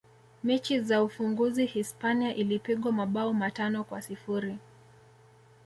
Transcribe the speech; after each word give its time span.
mechi 0.43 0.79
za 0.79 1.03
ufunguzi 1.03 1.65
hispania 1.65 2.35
ilipigwa 2.35 2.91
mabao 2.91 3.33
matano 3.33 3.83
kwa 3.83 4.01
sifuri 4.01 4.57